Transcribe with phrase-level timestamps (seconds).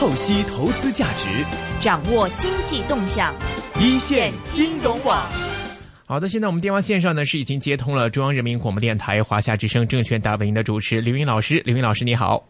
[0.00, 1.44] 透析投资价值，
[1.78, 3.34] 掌握经济动向，
[3.78, 5.22] 一线金融网。
[6.06, 12.42] 好的，现在我们电话线上呢是已经接通了中央人民广播电台华夏之声证券大本营的主持刘云老师，刘云老师你好。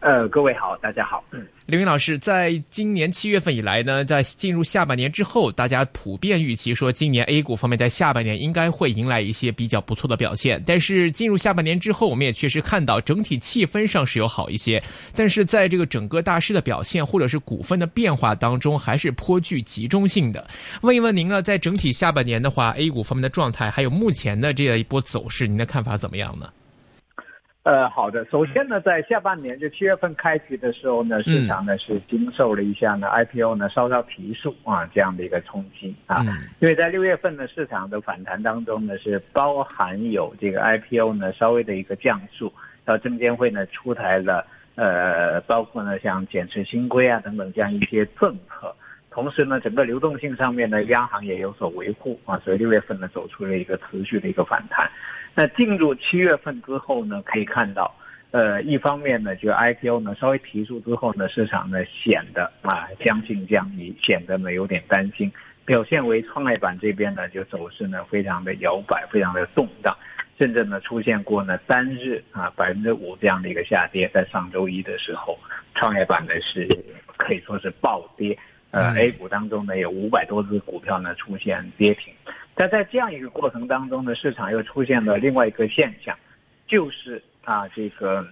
[0.00, 1.24] 呃，各位好，大家好。
[1.32, 10.62] 嗯，刘云老师，在今年七月份以来呢，在进入下半年之后，大家普遍预期说，今年 A 股方面在下半年应该会迎来一些比较不错的表现。
[10.64, 14.80] 但是进入下半年之后，我们也确实看到整体气氛上是有好一些，
[15.16, 20.46] 但是在这个整个大势的表现或者是股份的变化当中，还是颇具集中性的。
[20.82, 26.48] 问一问您呢，在整体下半年的话，A 股方面的状态，还有目前的这样一波走势，您的看法怎么样呢？
[27.64, 28.24] 呃，好的。
[28.30, 36.24] 首先呢，在下半年就七月份开局的时候呢，市场呢是经受了一下呢 IPO 呢稍稍提速啊这样的一个冲击啊，
[36.60, 42.50] 因为在六月份呢市场的反弹当中呢，是包含有这个 IPO 呢稍微的一个降速，
[42.86, 48.74] 然后证监会呢出台了呃，包括呢像减持新规啊等等这样一些政策，
[49.10, 54.90] 同时呢整个流动性上面呢，央行也有所维护啊，所以六月份呢走出了一个持续的一个反弹。
[55.38, 57.94] 那进入七月份之后呢，可以看到，
[58.32, 65.32] 呃，一方面呢，就 IPO 呢稍微提速之后呢，市场呢显得啊将信将疑，显得呢有点担心。
[65.64, 69.96] 表现为创业板这边呢，就走势呢非常的摇摆，非常的动荡，
[70.36, 74.10] 甚至呢出现过呢单日啊百分之五这样的一个下跌。
[74.12, 75.38] 在上周一的时候，
[75.76, 76.66] 创业板呢是
[77.16, 78.36] 可以说是暴跌，
[78.72, 82.12] 呃，A 股当中呢有五百多只股票呢出现跌停。
[82.58, 86.18] 但在这样一个过程当中呢，市场又出现了另外一个现象，
[86.66, 88.26] 就是啊，这个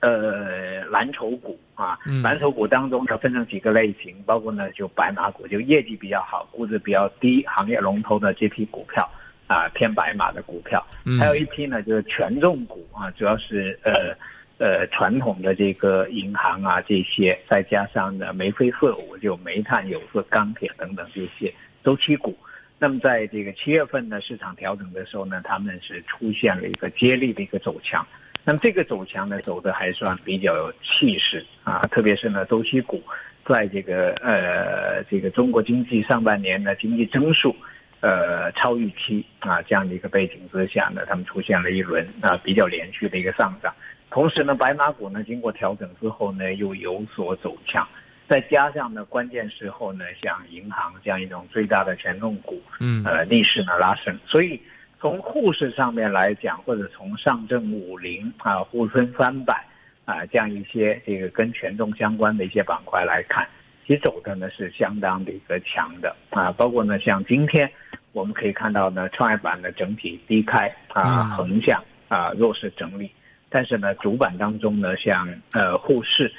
[0.00, 9.08] 呃蓝筹股啊，蓝筹股当中它分成几个类型，包括呢就白马股，就业绩比较好、估值比较低、行业龙头的这批股票
[9.46, 10.84] 啊，偏白马的股票，
[11.20, 14.16] 还有一批呢就是权重股啊，主要是呃
[14.58, 22.36] 呃传统的这个银行啊这些，再加上呢煤灰色舞，就煤炭、有色、钢铁等等这些周期股。
[22.78, 28.06] 那么在这个七月份呢，市场调整的时候呢，他们是出现了一个接力的一个走强。
[28.44, 33.02] 那么这个走强呢，走的还算比较有气势啊，特别是呢，周期股
[33.46, 37.56] 在这个呃这个中国经济上半年的经济增速
[38.00, 43.72] 呃超预期啊这样的一个背景之下呢，他们出现了一轮啊比较连续的一个上涨。
[44.10, 47.88] 同时呢，白马股呢经过调整之后呢，又有所走强。
[48.26, 54.18] 再加上呢，关键时候呢，像银行这样一种最大的权重股，嗯，呃，逆势呢拉升。
[54.24, 54.58] 所以
[54.98, 59.62] 从沪市上面来讲，或者从上证五零啊、沪深三百
[60.06, 63.46] 啊这样一些这个跟权重相关的一些板块来看，
[63.86, 66.50] 其实走的呢是相当的一个强的啊。
[66.52, 67.70] 包括呢，像今天
[68.12, 73.10] 我们可以看到呢，创业板的整体低开啊，横向啊弱势整理，
[73.50, 76.32] 但是呢，主板当中呢，像呃沪市。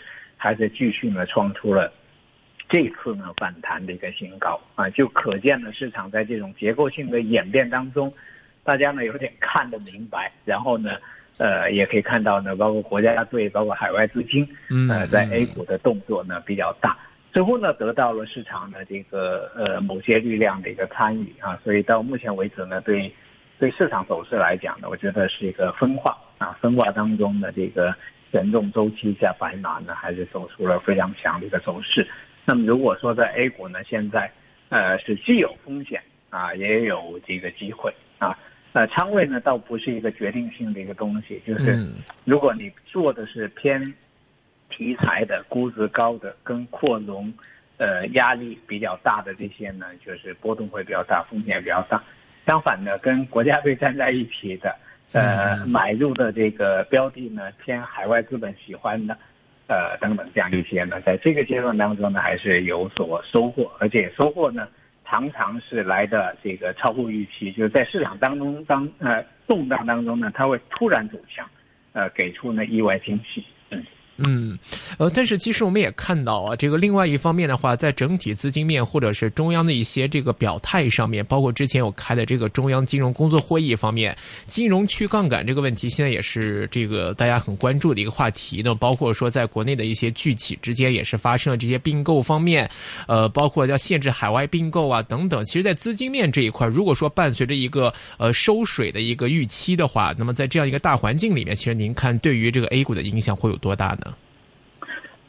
[0.46, 1.92] 还是继续呢创出了
[2.70, 4.62] 这次呢反弹的一个新高。
[4.76, 8.14] 啊，就可见呢市场在这种结构性的演变当中，
[8.64, 10.92] 大家呢有点看得明白，然后呢
[11.40, 14.48] 呃也可以看到呢，包括国家队，包括海外资金，
[14.88, 16.96] 呃在 A 股的动作呢比较大，
[17.34, 21.34] 似乎呢得到了市场的这个呃某些力量的一个参与。
[21.40, 23.12] 啊，所以到目前为止呢，对
[23.58, 26.16] 对市场走势来讲呢，我觉得是一个分化。
[26.38, 27.96] 啊，分化当中的这个。
[28.36, 32.06] 权重周期下，白马呢还是走出了非常强的一个走势。
[32.44, 34.30] 那么如果说在 A 股呢，现在
[34.68, 38.38] 呃是既有风险啊，也有这个机会啊。
[38.74, 41.90] 呃，仓位呢倒不是一个决定性的一个东西，就是
[42.26, 43.94] 如果你做的是偏
[44.70, 47.34] 题材的、估值高的、跟扩容
[47.78, 52.04] 呃压力比较大的这些呢，就是波动会比较大，风险比较大。
[52.46, 54.76] 相反呢，跟国家队站在一起的。
[55.12, 59.18] 呃，买入的这个标的呢，偏海外资本喜欢的，
[59.68, 64.68] 呃，等等这样一些呢，在这个阶段当中呢，还是有所收获，而且收获呢，
[65.06, 71.48] 常常是来的这个超乎预期，就是在市场当中当呃动荡当中呢，它会突然走强，
[71.94, 73.46] 呃，给出呢意外惊喜。
[73.70, 73.84] 嗯，
[74.18, 74.58] 嗯
[74.98, 84.16] 呃，但是其实我们也看到啊，这个另外一方面的话，在整体资金面或者是中央的一些这个表态上面，包括之前有开的这个中央金融工作会议方面，
[84.48, 88.74] 金融去杠杆这个问题，现在也是这个大家很关注的一个话题呢。
[88.74, 92.70] 包括说在国内的一些巨企之间也是发生了这些并购方面，
[93.08, 95.44] 呃，包括要限制海外并购啊等等。
[95.44, 104.05] 其实，在资金面这一块，如果说伴随着一个呃收水的一个预期的话，那么在这样一个大环境里面，其实您看对于这个 A 股的影响会有多大呢？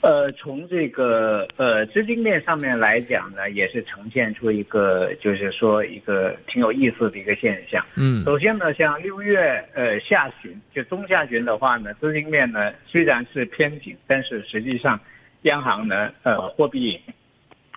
[0.03, 7.85] 呃，从这个呃资金面上面来讲呢，也是呈现出一个就是说一个挺有意思的一个现象。
[7.97, 15.01] 嗯，首先呢，像六月呃下旬就中下旬的话呢，资金面呢虽然是偏紧，但是实际上
[15.43, 17.01] 央行呢，呃，货币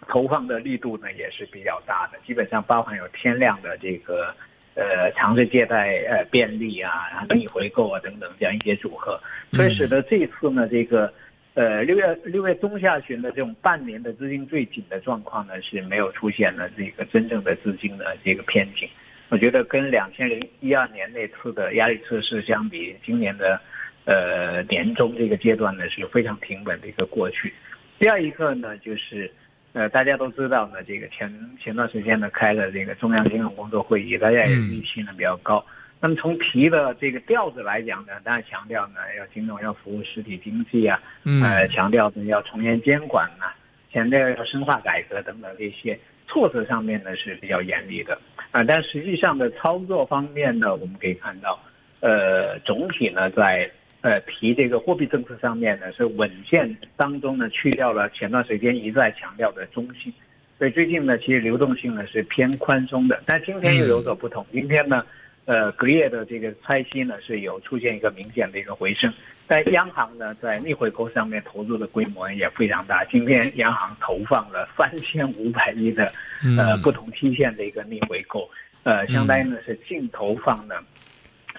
[0.07, 4.36] 投放的力度呢也是比较大的，基本上包含有天量的这个
[4.75, 9.19] 呃强制借贷呃便利啊、然后逆回购啊等等这样一些组合，
[9.54, 11.12] 所以使得这一次呢这个
[11.60, 18.88] 呃六月六月中下旬的这种半年的资金最紧的状况呢是没有出现了这个真正的资金的这个偏紧。
[19.28, 23.60] 我觉得跟两千零一二年那次的压力测试相比，今年的。
[24.06, 27.54] 呃，年终这个阶段呢是非常平稳的一个过去。
[28.00, 29.32] 第二一个呢，就是
[29.74, 31.32] 呃，大家都知道呢，这个前
[31.62, 35.64] 前段时间呢开了这个中央金融工作会议，大家也预期呢比较高。
[36.00, 41.01] 那么从提的这个调子来讲呢，当然强调呢要金融要服务实体经济啊，
[41.44, 43.56] 呃，强调呢要从严监管啊，
[43.92, 48.19] 强调要深化改革等等这些措施上面呢是比较严厉的
[48.51, 48.63] 啊。
[48.63, 51.60] 但实际上的操作方面呢，我们可以看到，
[52.00, 53.69] 呃，总体呢在。
[54.02, 60.13] 呃，提这个货币政策上面呢，是稳健当中呢，去掉了前段时间一再强调的中性，
[60.57, 63.22] 所以最近呢，其实流动性呢是偏宽松的。
[63.25, 65.06] 但今天又有所不同，今天呢，
[65.46, 69.14] 呃，隔夜的这个拆息呢是有出现一个明显的一个回升。
[69.48, 76.12] 但央行呢，在逆回购上面投入的规模也非常大，今天央行投放了三千五百亿的
[76.58, 78.50] 呃不同期限的一个逆回购，
[78.84, 80.76] 呃，相当于呢是净投放呢。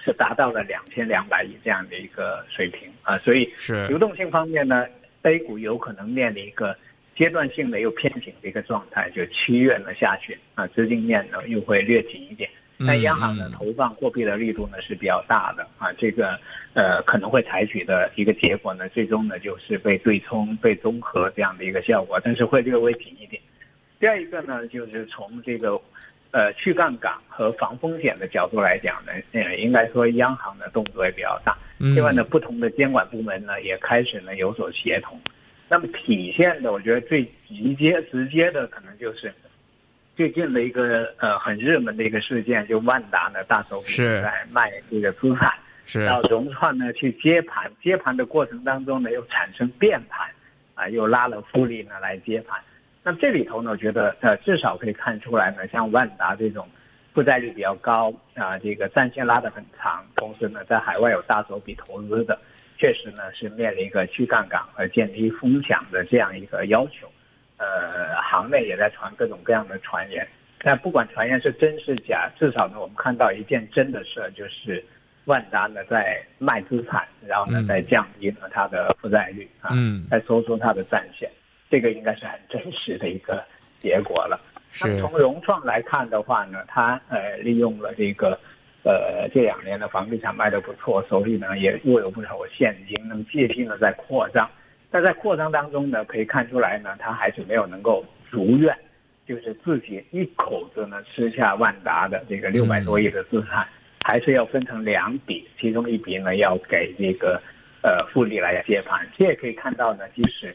[0.03, 4.87] 是达到了两千两百亿这样的一个水平啊，所以是流动性方面呢
[5.21, 6.75] ，A 股有可能面临一个
[7.15, 12.49] 阶段性的又偏紧的一个状态，就七月呢下旬啊，资金面呢又会略紧一点。
[12.85, 16.39] 但央行呢投放货币的力度呢是比较大的啊，这个
[16.73, 23.41] 呃可能会采取的一个结果呢，最终呢就是被对冲、被综合这样的一个效果，但是会略微紧一点。
[23.99, 25.81] 第二一个呢，就是从这个。
[26.33, 31.57] 呃，去杠杆和防风险的角度来讲呢，呃，应该说央行的动作也比较大。
[31.77, 35.19] 另外呢，不同的监管部门呢也开始呢有所协同。
[35.69, 39.33] 那么体现的，我觉得最直接、直接的可能就是
[40.15, 45.53] 最近的一个呃很热门的一个事件，就万达呢大手笔在卖这个资产，
[45.85, 50.29] 是然后融创呢去接盘，接盘的过程当中呢又产生变盘，
[50.75, 52.59] 啊，又拉了复利呢来接盘。
[53.03, 56.67] 那这里头呢，我觉得呃，至少可以看出来呢，像万达这种
[57.13, 62.37] 负债率比较高啊，这个战线拉得很长，同时呢，在海外有大手笔投资的，
[62.77, 67.11] 确实呢是面临一个去杠杆和降低风险的这样一个要求。
[67.61, 70.27] 呃，行内也在传各种各样的传言，
[70.63, 74.83] 但不管传言是真是假，至少呢，我们看到一件真的事，就是
[75.25, 79.69] 万达呢在卖资产，然后呢在降低呢它的负债率啊，
[80.09, 81.29] 在收缩它的战线。
[81.69, 83.43] 这个应该是很真实的一个
[83.79, 84.41] 结果了。
[84.81, 88.39] 那么从融创来看的话呢，它呃利用了这个
[88.83, 94.49] 呃这两年的房地产卖的不错，手里呢也握有不少现金，那么借机呢在扩张。
[94.93, 98.77] 但在扩张当中呢，可以看出来呢，他还是没有能够如愿，
[99.25, 103.65] 就是自己一口子呢吃下万达的这个六百多亿的资产，
[104.03, 107.41] 还是要分成两笔，其中一笔呢要给这个
[107.81, 109.07] 呃富力来接盘。
[109.17, 110.53] 这也可以看到呢，即使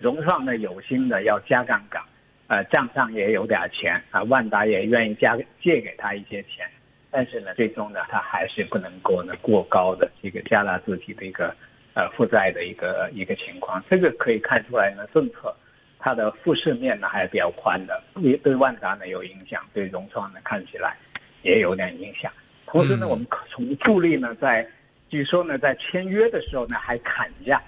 [0.00, 2.02] 融创呢有心的要加杠杆，
[2.48, 6.66] 呃账上也有点钱啊，万达也愿意加借给他一些钱，
[7.12, 11.54] 但是呢最终呢他还是不能够呢过高的这个加大自己的一个
[11.94, 15.54] 呃负债的一个一个情况，这个可以看出来呢政策
[15.98, 20.96] 它的复试面呢还是比较宽的，对对万达呢有影响，对融创呢看起来
[21.42, 22.32] 也有点影响。
[22.66, 24.66] 同时呢我们从助力呢在
[25.08, 27.60] 据说呢在签约的时候呢还砍价。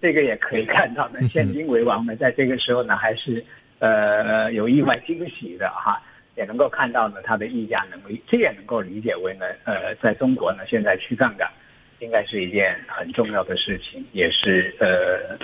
[0.00, 3.44] 这个也可以看到呢， 现金为王呢，在这个时候呢，还是
[3.78, 6.02] 呃有意外惊喜的哈，
[6.34, 11.48] 也能够看到呢它的溢价能力，这也能够理解为呢，呃，在中国呢，现在去杠杆
[12.02, 15.38] 应该是一件很重要的事情，也是呃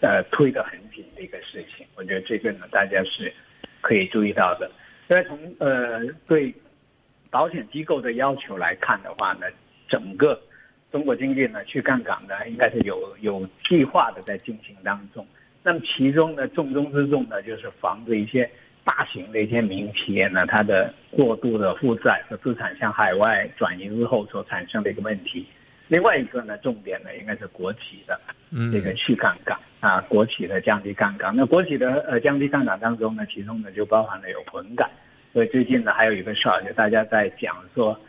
[0.00, 1.86] 呃推得很紧的一个事情。
[1.96, 3.32] 我觉得这个呢，大家是
[3.80, 4.70] 可以注意到的。
[5.08, 6.54] 所以从呃对
[7.30, 9.46] 保险机构的要求来看的话呢，
[9.88, 10.40] 整个。
[10.92, 15.24] 中国经济呢，去杠杆呢，应该是有有计划的在进行当中。
[15.62, 18.50] 那么其中呢，重中之重呢，就是防止一些
[18.82, 25.46] 大型的一些民营企业呢，它的过度的负债和资产向海外转移之后所产生的一个问题。
[25.90, 28.18] 另外一个呢，重点呢，应该是国企的
[28.72, 31.34] 这个去杠杆啊，国企的降低杠杆。
[31.34, 34.88] 那国企的呃降低杠杆当中呢，其中呢就包含了有混改。
[35.32, 38.00] 所以最近呢，还有一个事儿，就大家在讲说。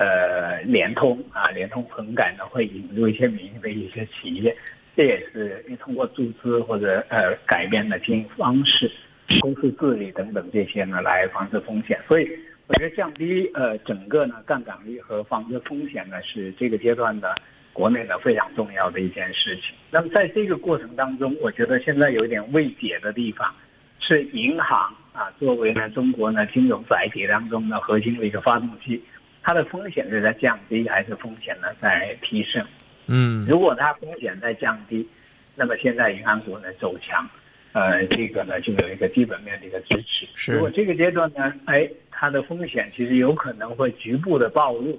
[0.00, 4.56] 呃，联通啊，联通混改呢会引入一些民营的一些企业，
[4.94, 8.88] 这也是通过注资或者呃改变的经营方式、
[9.40, 11.98] 公司治理等等这些呢来防止风险。
[12.06, 12.30] 所以
[12.68, 17.34] 我觉得降低呃整个呢杠杆率和防止风险呢是这个阶段的
[17.72, 19.74] 国内呢非常重要的一件事情。
[19.90, 23.54] 那么在这个过程当中，我觉得现在有一点未解的地方，
[24.00, 29.02] 是银行啊作为呢中国呢金融载体当中的核心的一个发动机，
[29.42, 32.64] 它的风险是在降低还是风险呢在提升？
[33.06, 35.08] 嗯，如果它风险在降低，
[35.56, 37.26] 那么现在银行股呢走强，
[37.72, 40.26] 呃，这个呢就有一个基本面的一个支持。
[40.34, 41.88] 是如果这个阶段呢，哎，
[42.20, 44.98] 它的风险其实有可能会局部的暴露，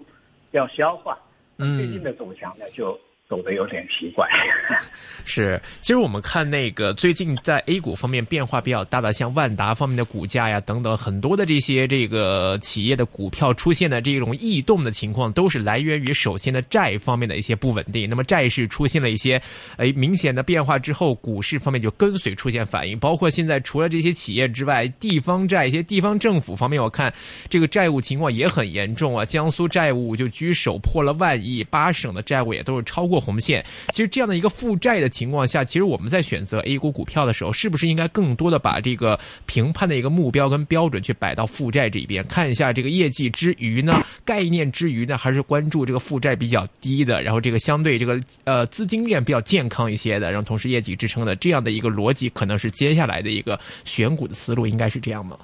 [0.51, 1.19] 要消化。
[1.57, 2.97] 嗯最近的走强呢，就
[3.29, 4.27] 走的有点奇怪。
[5.23, 18.09] 是，其实我们看那个最近在 A 股方面变化比较大的，像万达方面的股价呀等等，很多的这些这个企业的股票出现的这种异动的情况，都是来源于首先的债方面的一些不稳定。
[18.09, 19.39] 那么债市出现了一些
[19.77, 22.97] 诶明显的变化之后，股市方面就跟随出现反应。
[22.97, 27.13] 包括现在除了这些企业之外，地方债一些地方政府方面，我看
[27.47, 29.23] 这个债务情况也很严重啊。
[29.23, 33.65] 江苏债务就居首，破了万亿，八省的债务也都是超过红线。
[33.91, 55.37] 其实这样的一个负债的情况下，其实我们在选择 A 股股票的时候，是不是应该更多的把这个评判的一个目标跟标准去摆到负债这一边，看一下这个业绩之余呢，概念之余呢，还是关注这个负债比较低的，然后这个相对这个呃资金链比较健康一些的，然后同时业绩支撑的这样的一个逻辑，可能是接下来的一个选股的思路，应该是这样吗？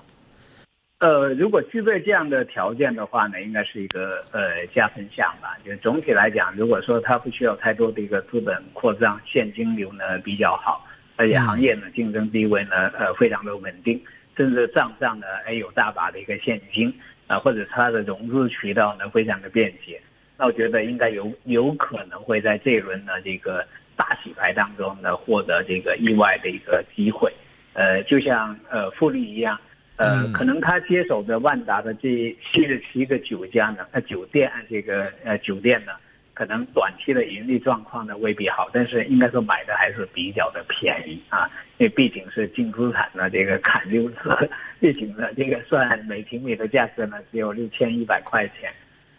[1.00, 5.58] 呃，如果具备这样的条件的话呢，应该是一个呃加分项吧。
[5.66, 10.88] 就总体来讲，如果说它不需要太多的一个资本扩张，现金流呢比较好，
[11.18, 14.02] 而且行业呢竞争地位呢呃非常的稳定，
[14.38, 16.92] 甚至账上呢哎有大把的一个现金
[17.28, 20.00] 啊、或者它的融资渠道呢非常的便捷，
[20.38, 27.30] 那我觉得应该有有可能会在这一轮呢这个大洗牌当中呢获得这个意外的一个机会。
[27.74, 29.60] 呃，就像呃复利一样。
[29.98, 35.94] 呃，嗯可能他接手的万达的这七十七个酒家呢，呃，酒店这个呃酒店呢，
[36.34, 44.50] 可能短期的盈利状况呢未必好，但是应该说买的还是比较的便宜啊，因为毕竟是净资产呢这个砍六折，
[44.82, 48.70] 毕竟呢这个算每平米的价格呢只有六千一百块钱，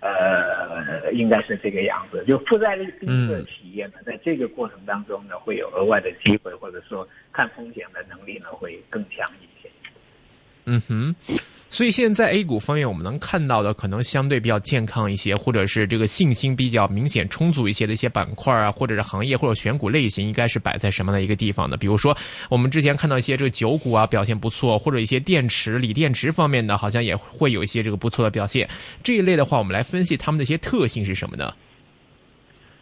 [0.00, 2.22] 呃，应该是这个样子。
[2.28, 9.70] 就负债率低的企业呢，在这个过程当中呢，会有额外的机会，或者说看风险的能力呢会更强一些。
[10.66, 11.14] 嗯哼，
[11.70, 21.76] 所以现在 A 股方面，我们能看到的可能相对比较健康一些，或者是这个信心比较明显充足一些的一些板块啊，或者是行业或者选股类型，应该是摆在什么的一个地方的？
[21.76, 22.16] 比如说，
[22.50, 28.68] 我们之前看到一些这个酒股啊表现不错，或者一些电池、锂电池方面的，好像也会有一些这个不错的表现。
[29.04, 31.52] 这一类的话，我们来分析它们的一些特性是什么呢？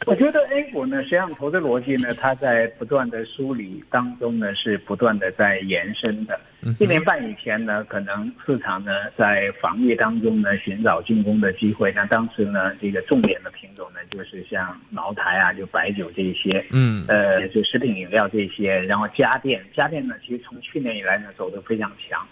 [0.07, 6.39] 我觉得 A 股呢，实际上投资逻辑呢，它在不断的梳理当中呢，是不断的在延伸的。
[6.79, 11.93] 一年半以前呢，可能市场呢在防御当中呢寻找进攻的机会。
[11.93, 22.27] 那当时呢，这个重点的品种呢，就是像茅台啊，就白酒这些，嗯，呃，就食品饮料这些，然后家电，家电呢，其实从去年以来呢走得非常强。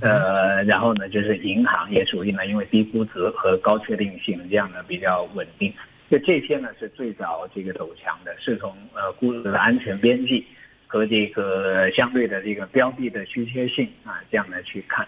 [0.00, 5.72] 呃，然后呢，就是银行也属于呢，因为低估值和高确定性，这样呢比较稳定。
[6.08, 10.46] 就这些呢是最早这个走强的，是从呃估值的安全边际
[10.86, 15.06] 和这个相对的这个标的的稀缺性啊，这样来去看。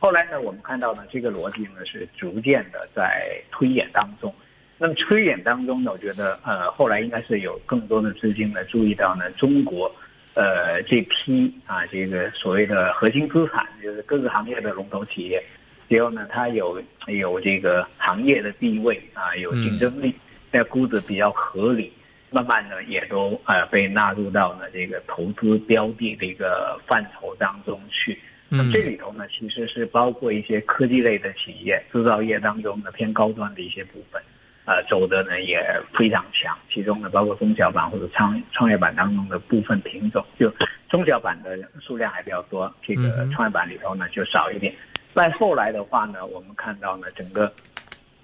[0.00, 4.34] 后来呢，我们看到呢，这个逻辑呢是逐渐的在推演当中。
[4.76, 9.94] 那么推演当中呢，我觉得呃后来应该是有更多的资金呢注意到呢中国
[10.34, 15.40] 呃这批啊这个所谓的核心资产，就是各个行业的龙头企业，
[15.88, 20.12] 结果呢它有有这个行业的地位啊，有竞争力。
[20.52, 21.92] 在估值比较合理，
[22.30, 28.18] 慢慢呢也都呃被纳入到呢这个投资标的的一个范畴当中去。
[28.48, 34.20] 那这里头呢其实是包括一些科技类的企业、制造业当中的偏高端的一些部分，
[34.64, 35.64] 呃走的呢也
[35.96, 36.58] 非常强。
[36.68, 40.52] 其中呢包括中小板或者创创业板当中的部分品种，就
[40.88, 44.74] 中小板的数量还比较多，这个创业板里头呢就少一点。
[45.14, 47.52] 再后来的话呢，我们看到呢整个。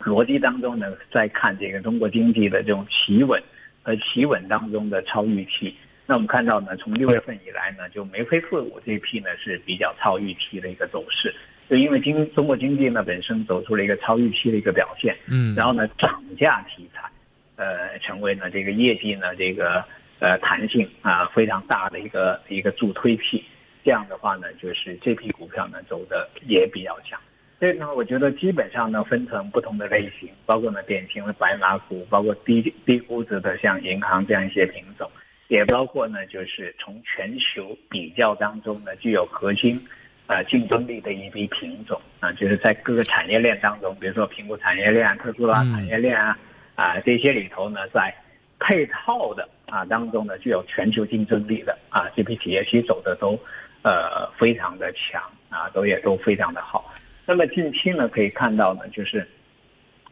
[0.07, 3.43] 逻辑当中呢，在看这个中国经济的这种企稳
[3.83, 5.77] 和企稳当中的超预期。
[6.07, 11.35] 那我们看到呢，从六月份以来呢，就眉飞色舞这一批呢是比较超预期的一个走势。
[11.69, 17.11] 就因为经中国经济呢本身走出了一个超预期的一个表现，嗯，然后呢涨价题材，
[17.57, 19.85] 呃，成为呢这个业绩呢这个
[20.21, 23.45] 呃弹性啊非常大的一个一个助推器。
[23.85, 27.19] 这样的话呢，就是这批股票呢走的也比较强。
[27.59, 35.11] 所以呢，我觉得基本上呢分成不同的类型，包括呢典型的白马股，包括低低估值的像银行这样一些品种，
[35.49, 39.83] 也包括呢就是从全球比较当中呢具有核心
[40.27, 46.39] 呃竞争力的一批品种啊，就是在各个产业链当中，比如说苹果产业链、特斯拉产业链啊
[46.75, 48.15] 啊这些里头呢，在
[48.61, 53.39] 配套的啊当中呢，具有全球竞争力的啊这批企业，其实走的都
[53.83, 56.93] 呃非常的强啊，都也都非常的好。
[57.27, 59.27] 那么近期呢，可以看到呢，就是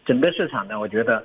[0.04, 1.24] 整个市场呢，我觉得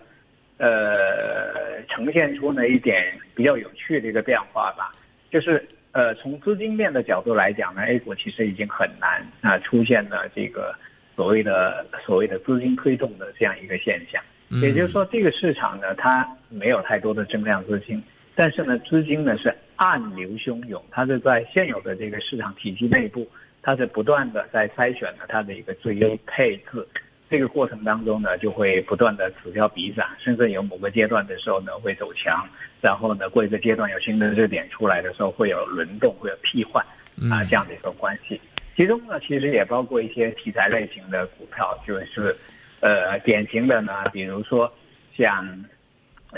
[0.58, 4.92] 呃呈现出呢一点比较有趣的一个变化吧，
[5.32, 10.76] 就是呃从资金面的角度来讲呢，A 股其实已经很难啊出现了这个
[11.16, 14.22] 所谓的所谓的资金推动的这样一个现象。
[14.62, 18.02] 也就是说，这个市场呢，它没有太多的增量资金，
[18.34, 23.30] 但是呢，资金呢是暗流汹涌，它是在现有的这个市场体系内部，
[23.62, 26.88] 它是不断的在筛选呢它的一个最优配置，
[27.30, 32.48] 这个过程当中呢，就会不断的此消彼长，甚至有某个阶段的时候呢会走强，
[32.82, 36.84] 然后呢过一个阶段有新的热点出来的时候会有轮动，会有替换
[37.32, 38.40] 啊这样的一个关系，
[38.76, 42.36] 其中呢其实也包括一些题材类型的股票，就是。
[42.82, 44.74] 呃，典型的呢，比如说
[45.14, 45.66] 像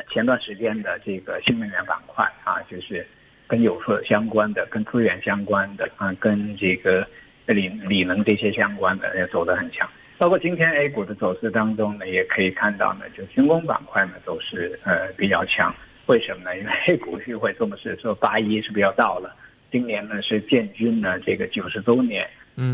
[0.10, 3.08] 前段时间的这个新能源板块啊，就是
[3.52, 7.06] 跟有色相关的、跟资源相关的啊，跟这个
[7.46, 9.90] 锂锂能这些相关的也走得很强。
[10.18, 15.76] 包括今天 A 股的走势当中呢，也可以看到呢，就军工板块呢走势呃比较强。
[16.06, 16.58] 为什么呢？
[16.58, 19.36] 因为 A 股是会重视说八一是不是要到了？
[19.70, 22.26] 今年呢是建军呢这个九十周年，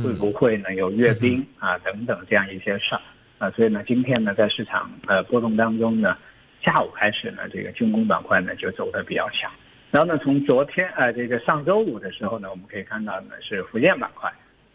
[0.04, 3.02] 会不会呢有阅兵啊等等这样一些事儿？
[3.40, 6.16] 啊，所以呢，今天呢，在市场呃波动当中呢，
[6.62, 9.52] 下午开始呢，这个军工板块呢就走得比较强。
[9.92, 14.32] 然后呢，从昨天呃这个上周五的时候呢，我们可以看到呢是福建板块，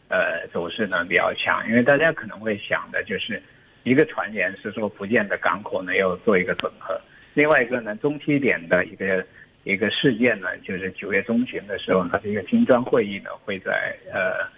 [0.09, 1.69] 呃走势呢比较强。
[1.69, 3.43] 因为大家可能会想的就是
[3.83, 7.01] 一个传言是说福建的港口呢要做一个整合，
[7.35, 9.25] 另外一个呢中期点的一个
[9.65, 14.51] 一个事件呢，就是九月中旬的时候呢，这个金砖会议呢会在呃。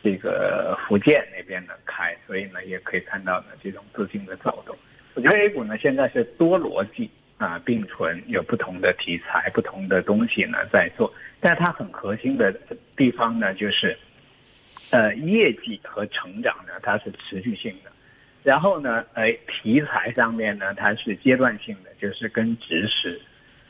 [0.00, 4.74] 这个福建那边呢开，所以呢也可以看到呢这种资金的躁动。
[5.14, 12.52] 我觉得 A 股呢现在是多逻辑啊并存，有不同的题材、不同的东西呢在做，但它很核心的
[12.96, 13.96] 地方呢就是，
[14.90, 17.90] 呃业绩和成长呢它是持续性的，
[18.42, 23.20] 然后呢哎题材上面呢它是阶段性的，就是跟知识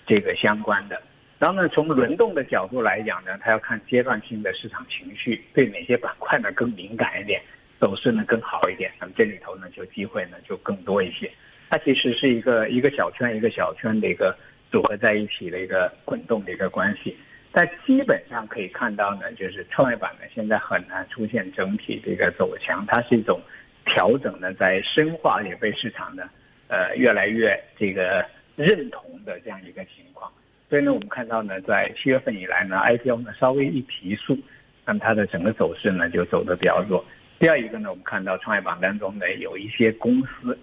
[0.06, 1.00] 这个相关的。
[1.38, 7.40] 然后呢，从轮动的角度来讲呢，它要看阶段性的市场情绪，对哪些板块呢更敏感一点，
[7.78, 11.30] 走势呢更好一点，那么这里头呢就机会呢就更多一些。
[11.70, 14.36] 它其实是一个一个小圈一个小圈的一个
[14.70, 17.16] 组合在一起的一个滚动的一个关系。
[17.50, 23.40] 但基本上可以看到呢，就是创业板呢现在很难出现整体的一个走强，它是一种
[23.84, 26.28] 调整呢在深化也被市场呢
[26.68, 30.30] 呃越来越这个认同的这样一个情况。
[30.68, 34.38] 所以呢，我们看到呢，在七月份以来呢，IPO 呢稍微一提速，
[34.84, 37.02] 那么它的整个走势呢就走得比较弱。
[37.38, 40.56] 第二一个呢，我们看到创业板当中呢有一些公司，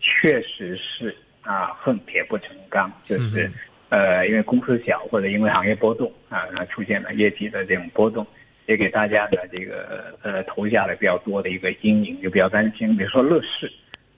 [0.00, 3.50] 确实是啊恨铁不成钢，就是
[3.88, 8.26] 呃因为公司小或者因为行业波动啊，然后出现了业绩的这种波动，
[8.66, 12.96] 也给大家的这个呃投下了比较多的一个阴影，就比较担心。
[12.96, 13.70] 比如说乐视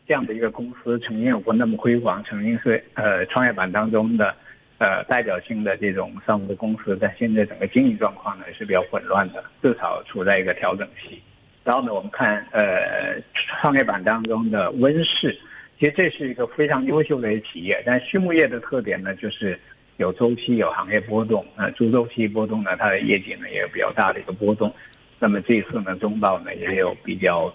[0.06, 4.34] 这样的一个公司，曾经有过那么辉煌，曾经是呃创业板当中的。
[4.78, 11.22] 呃，代表性的这种上市公司，但现在整个经营状况呢是比较混乱的，至少处在一个调整期。
[11.62, 15.38] 然后呢，我们看呃创业板当中的温氏，
[15.82, 19.58] 其实这是一个非常优秀的一个企业，但畜牧业的特点呢就是
[19.96, 21.44] 有周期、有行业波动。
[21.56, 24.72] 呃，猪周期波动呢，它的业绩呢也有比较大的一个波动。
[25.18, 27.52] 那么这次呢，中报呢也有比较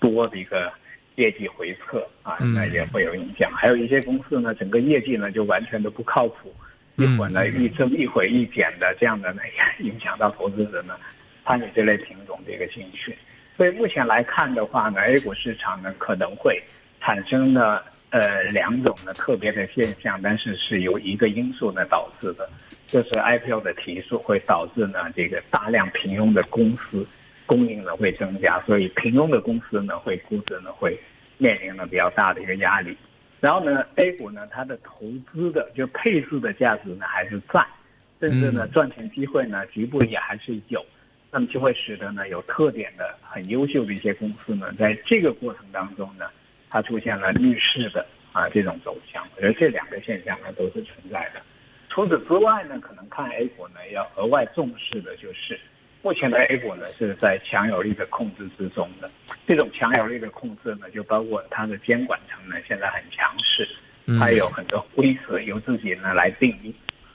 [0.00, 0.72] 多的一个
[1.14, 3.48] 业绩回撤啊，那也会有影响。
[3.52, 6.52] 还有一些公司呢，整个业绩呢就完全都不靠谱。
[6.96, 9.42] 一会儿呢一增一会一减的这样的呢，
[9.78, 10.96] 影响到投资者呢
[11.46, 13.14] 参与这类品种的一个兴趣。
[13.56, 16.60] 所以目前来看的话呢，A 股市场呢可能会
[17.00, 22.48] 产生了呃两种呢特别的现象，但是是由一个因素呢导致的，
[22.86, 27.06] 就是 IPO 的提速会导致呢这个大量平庸的公司
[27.46, 30.98] 供应呢会增加，所以平庸的公司呢会估值呢会
[31.38, 32.96] 面临了比较大的一个压力。
[33.40, 37.64] 然后呢，A 股呢，它的投资的就配置的价值呢还是在，
[38.20, 40.84] 甚至呢赚钱机会呢局部也还是有，
[41.30, 46.26] 那么就会使得呢有特点的很优秀的一些公司呢，在这个过程当中呢，
[46.70, 51.40] 它出现了逆势的啊这种走向，我觉得这两个现象呢都是存在的。
[51.88, 55.58] 除此之外呢，可能看 A 股呢要额外重视的就是。
[56.00, 59.10] 目前的 A 股呢是在强有力的控制之中的，
[59.48, 63.68] 这种强有力的控制呢，就包括它的监管层呢现在很强势，
[64.16, 66.72] 它有很多规则由自己呢来定义。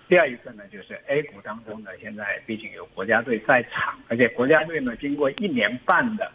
[0.10, 6.30] 第二一个呢，就是 A 股当中呢，现在毕竟有国家队在场，而且国家队呢经过一年半的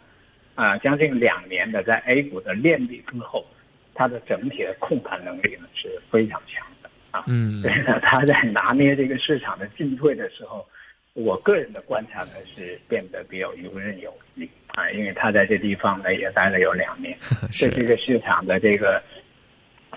[0.59, 3.45] 啊将近两年的在 A 股的练力之后，
[3.93, 7.23] 它的整体的控盘能力呢是非常强的啊。
[7.27, 10.67] 嗯，所以呢，他在拿捏这个市场的进退的时候，
[11.13, 17.17] 我个人的观察呢是变得比较游刃有余啊，因为他在这地方呢也待了有两年，
[17.57, 19.01] 对这个市场的这个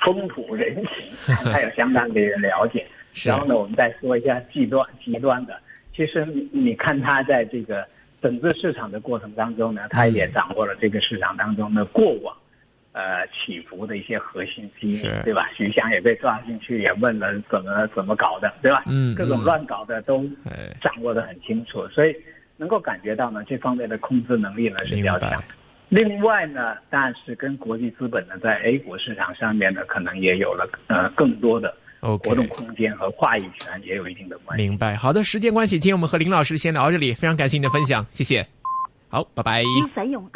[0.00, 1.10] 风土人情，
[1.52, 2.86] 他有相当的一个了解。
[3.24, 5.60] 然后呢，我们再说一下极端极端的，
[5.94, 7.86] 其实你你看他在这个
[8.22, 12.34] 整个市场的过程当中呢，他也掌握了这个市场当中的过往。
[12.94, 15.48] 呃，起伏的一些核心机密，对吧？
[15.56, 18.84] 徐翔也被抓进去，也问了怎么怎么搞的，对吧？
[18.86, 20.28] 嗯，各种乱搞的都
[20.78, 22.14] 掌握的很清楚，所以
[22.58, 25.42] 能够感觉到呢，这方面的控制能力呢是比较强。
[25.88, 34.68] 另外呢，但是跟国际资本呢在 A 股市场上面呢，可能也有了呃更多的活动空间和话语权，也有一定的关系。
[34.68, 34.96] 明白。
[34.96, 38.46] 好的，时间关系，今天我们和林老师先聊到这里，非常感谢你的分享，谢谢。
[39.08, 39.62] 好，拜拜。